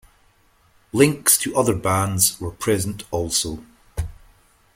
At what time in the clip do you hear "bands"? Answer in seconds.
1.75-2.41